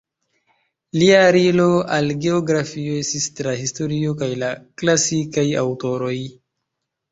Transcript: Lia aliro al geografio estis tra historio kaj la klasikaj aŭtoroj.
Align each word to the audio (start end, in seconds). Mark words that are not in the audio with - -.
Lia 1.01 1.19
aliro 1.25 1.67
al 1.97 2.09
geografio 2.23 2.97
estis 3.03 3.29
tra 3.41 3.55
historio 3.61 4.17
kaj 4.25 4.33
la 4.47 4.51
klasikaj 4.83 5.47
aŭtoroj. 5.67 6.19